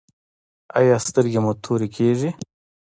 ایا 0.79 0.95
سترګې 1.07 1.39
مو 1.43 1.51
تورې 1.63 1.87
کیږي؟ 1.95 2.29